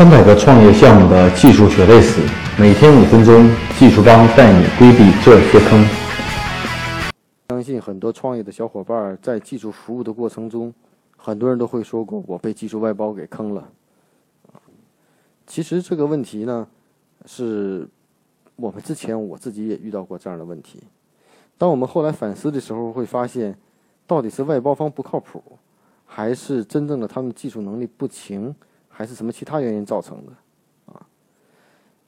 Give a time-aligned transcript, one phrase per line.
[0.00, 2.22] 三百个创业项目的技术血泪史，
[2.58, 3.46] 每天五分钟，
[3.78, 5.84] 技术帮带你规避这些坑。
[7.50, 10.72] 相信很多创业的小伙伴在技术服务的过程中，
[11.18, 13.68] 很多人都会说过我被技术外包给坑了。
[15.46, 16.66] 其实这个问题呢，
[17.26, 17.86] 是
[18.56, 20.82] 我们之前我自己也遇到过这样的问题。
[21.58, 23.54] 当我们后来反思的时候，会发现，
[24.06, 25.42] 到底是外包方不靠谱，
[26.06, 28.54] 还是真正的他们技术能力不行？
[29.00, 30.32] 还是什么其他原因造成的，
[30.92, 31.06] 啊，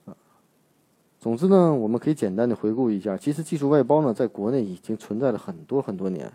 [0.05, 0.15] 啊，
[1.19, 6.31] 总之呢，我们可以简单的回顾一下，其实技术外包呢，在国内已经存在了很多很多年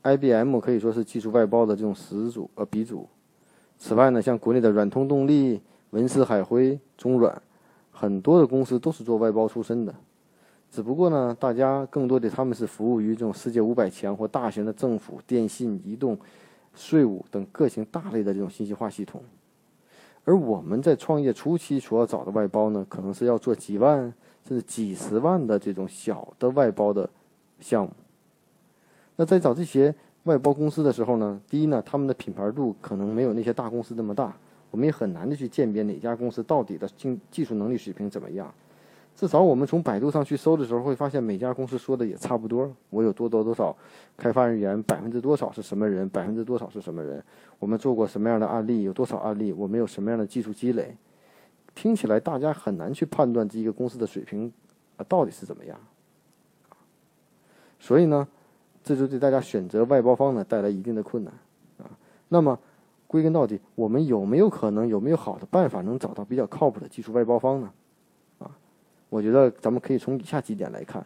[0.00, 3.06] ，IBM 可以说是技术外包的这种始祖呃鼻祖。
[3.76, 7.42] 此外呢，像国内的软通动力、文思海辉、中软，
[7.90, 9.94] 很多的公司都是做外包出身的，
[10.70, 16.18] 只不过呢，大家更多的他们是服务于这种世界五百强或大型的政府、电信、移动、
[16.74, 19.22] 税务等各型大类的这种信息化系统。
[20.24, 24.00] 而我们在创业初期所要找的外包呢，可能是要做几万
[24.46, 27.08] 甚至几十万的这种小的外包的
[27.58, 27.90] 项目。
[29.16, 34.32] 那在找这些外包公司的时候呢，第一呢，他们的品牌度可能没有那些大公司那么大，
[34.70, 38.52] 我们也很难的去鉴别哪家公司到底的技技术能力水平怎么样。
[39.14, 42.74] 至少我们从百度上去搜的时候，会发现每家公司说的也差不多。
[42.90, 43.76] 我有多多多少
[44.16, 47.22] 开发人员，百分之多少是什么人，百分之多少是什么人？
[47.60, 49.52] 我们做过什么样的案例，有多少案例？
[49.52, 50.96] 我们有什么样的技术积累？
[51.74, 54.52] 听起来大家很难去判断这一个公司的水平
[54.96, 55.78] 啊到底是怎么样。
[57.78, 58.26] 所以呢，
[58.82, 61.32] 这就对大家选择外包方呢带来一定的困难
[61.78, 61.86] 啊。
[62.28, 62.58] 那么
[63.06, 67.70] 归根到底，我们有没有可能有没有好的办法能找到比较靠谱的技术外包方呢？
[69.12, 71.04] 我觉得咱们可以从以下几点来看。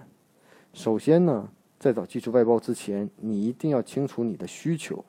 [0.72, 5.04] 首先呢，在找技术外包之前，你一定要清楚你的需求，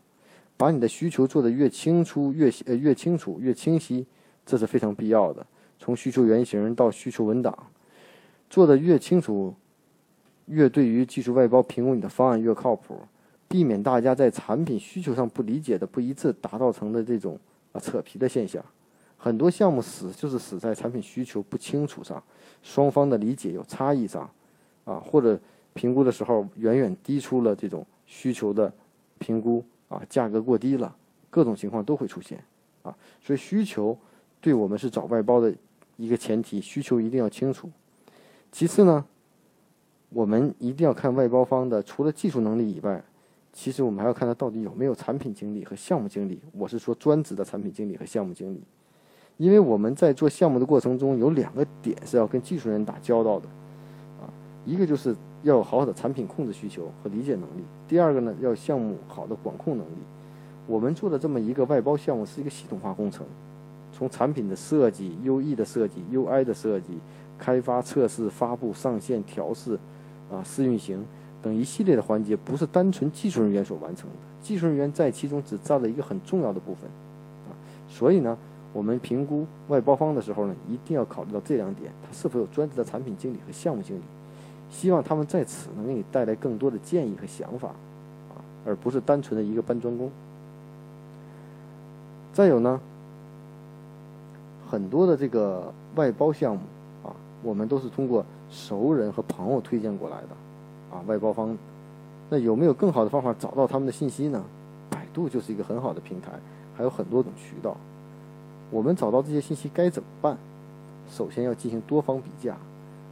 [0.58, 4.04] 把你的需求做得越清楚、越呃越清楚、越清晰，
[4.48, 5.46] 这是非常必要的。
[5.78, 7.56] 从需求原型到需求文档，
[8.50, 9.54] 做得越清楚，
[10.48, 13.00] 越对于技术外包评估你的方案越靠谱，
[13.48, 17.40] 避免大家在产品需求上不理解的不一致，达到成的这种
[17.74, 18.66] 啊扯皮的现象。
[19.18, 22.24] 很多项目死就是死在产品需求不清楚上，
[22.62, 24.30] 双方的理解有差异上，
[24.86, 25.38] 啊，或者
[25.74, 28.72] 评估的时候远远低出了这种需求的
[29.18, 30.96] 评估，啊，价格过低了，
[31.30, 32.42] 各种情况都会出现，
[32.84, 33.98] 啊，所以需求
[34.40, 35.54] 对我们是找外包的
[35.98, 37.70] 一个前提，需求一定要清楚。
[38.52, 39.04] 其次呢，
[40.10, 43.04] 我们一定要看外包方的除了技术能力以外，
[43.52, 48.62] 其实我们还要看他到底有没有产品经理和项目经理，我是说专职的产品经理和项目经理。
[49.38, 53.46] 因为我们在做项目的过程中，有两个点是要跟技术人员打交道的，
[54.20, 54.26] 啊，
[54.66, 60.00] 一个就是要有好好的产品控制需求和理解能力，第二个呢，要项目好的管控能力。
[60.66, 63.28] 我们做的这么一个外包项目是一个系统化工程，
[63.94, 66.98] 从产品的设计、UE 的设计、UI 的设计、
[67.38, 69.78] 开发、测试、发布、上线、调试，
[70.32, 71.06] 啊，试运行
[71.44, 76.90] 等一系列的环节，不是单纯技术人员所完成的，技术人员在其中只占了一个很重要的部分，
[77.48, 77.54] 啊，
[77.88, 78.36] 所以呢。
[78.78, 84.02] 我们评估外包方的时候呢，一定要考虑到这两点：他是否有专职的产品经理和项目经理，
[84.70, 90.12] 希望他们在此能给你带来更多的建议和想法，啊，而不是单纯的一个搬砖工。
[92.32, 92.80] 再有呢，
[94.70, 96.62] 很多的这个外包项目
[97.04, 97.10] 啊，
[97.42, 101.58] 我们都是通过熟人和朋友推荐过来的，啊，外包方，
[102.30, 104.44] 那有没有更好的方法找到他们的信息呢？
[104.92, 106.34] 百度就是一个很好的平台，
[106.76, 107.76] 还有很多种渠道。
[108.70, 110.38] 我们找到这些信息该怎么办？
[111.10, 112.58] 首先要进行多方比价，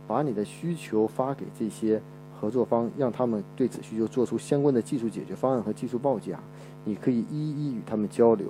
[0.05, 2.01] 把你的需求发给这些
[2.39, 6.37] 合作方，让他们对此需求做出相关的技术解决方案和技术报价。
[6.83, 8.47] 你可以一一与他们交流，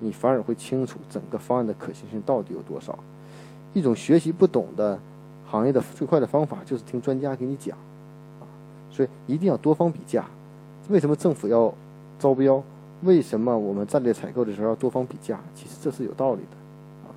[0.00, 2.98] 你反而会清楚整个方案的可行性到底有多少。
[3.72, 4.98] 一种学习不懂的
[5.46, 7.78] 行业的最快的方法就是听专家给你讲，
[8.40, 8.44] 啊，
[8.90, 10.26] 所以一定要多方比价。
[10.88, 11.72] 为什么政府要
[12.18, 12.60] 招标？
[13.02, 15.40] 为什么我们战略采购的时候要多方比价？
[15.54, 17.10] 其实这是有道理的，啊，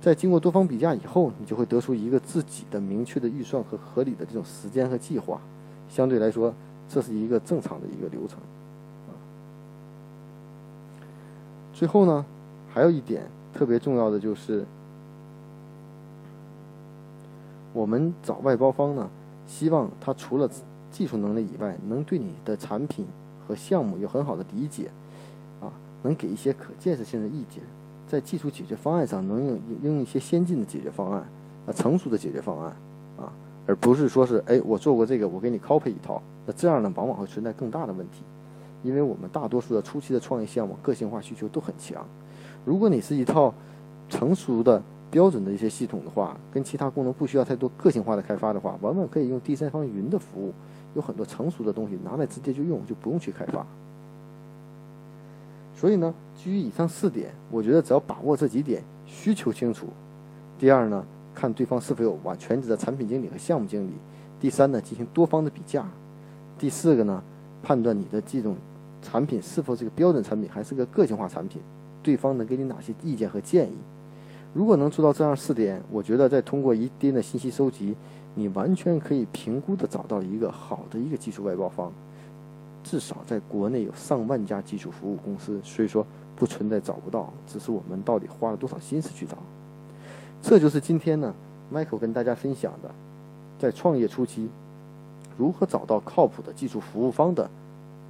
[0.00, 5.40] 在经过多方比价以后，你就会得出一个自己的明确的预算和合理的这种时间和计划。
[5.88, 6.52] 相对来说，
[6.88, 8.38] 这是一个正常的一个流程，
[9.08, 9.12] 啊。
[11.72, 12.24] 最后呢，
[12.72, 13.22] 还有一点
[13.54, 14.66] 特别重要的就是，
[17.72, 19.08] 我们找外包方呢，
[19.46, 20.50] 希望他除了
[20.90, 23.06] 技术能力以外，能对你的产品。
[23.46, 24.90] 和项目有很好的理解，
[25.60, 27.62] 啊，能给一些可建设性的意见，
[28.06, 31.24] 在技术解决方案上能用用一些先进的解决方案，
[31.66, 32.76] 啊，成熟的解决方案，
[33.18, 33.32] 啊，
[33.66, 38.22] 而不是说是哎，我做过这个，我给你 copy 一套，那这样呢，往往会存在更大的问题，
[38.82, 42.06] 因为我们大多数的初期的创业项目个性化需求都很强，
[42.64, 43.52] 如果你是一套
[44.08, 50.52] 成熟的标准的一些系统的话，跟其他功能不需要太多个性化的开发的话，往往可以用第三方云的服务，
[50.94, 53.66] 有很多成熟的东西拿来直接就用，就不用去开发。
[55.76, 59.88] 所以呢，基于以上四点，我觉得只要把握这几点，需求清楚。
[60.58, 61.04] 第二呢，
[61.34, 63.92] 看对方是否有完全职的产品经理和项目经理。
[64.40, 65.84] 第三呢，进行多方的比价。
[66.56, 67.22] 第四个呢，
[67.62, 68.56] 判断你的这种
[69.02, 71.60] 产品是否是个标准产品，还是个个性化产品，
[72.02, 73.74] 对方能给你哪些意见和建议。
[74.54, 77.94] 如果能做到这样四点，我觉得再通过一定的信息收集，
[78.36, 81.92] 你完全可以评估的找到一个好的一个技术外包方。
[82.84, 86.06] 至少在国内有上万家技术服务公司，所以说
[86.36, 89.36] 不存在找不到，只是我们到底花了多少心思去找。
[90.40, 91.34] 这就是今天呢
[91.72, 92.90] ，Michael 跟大家分享的，
[93.58, 94.48] 在创业初期
[95.36, 97.50] 如何找到靠谱的技术服务方的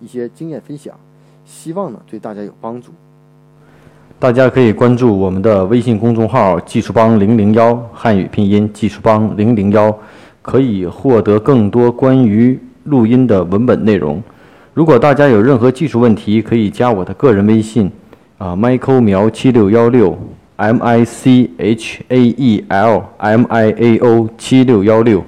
[0.00, 0.98] 一些经验分享，
[1.46, 2.90] 希望呢对大家有帮助。
[4.24, 9.94] 大家可以关注我们的微信公众号“技术帮零零幺”汉语拼音“技术帮零零幺”，
[10.40, 14.22] 可以获得更多关于录音的文本内容。
[14.72, 17.92] 如果大家有任何技术问题，可以加我的个人微信，
[18.38, 20.18] 啊，Michael 苗七六幺六
[20.56, 25.22] ，M I C H A E L M I A O 七六幺六。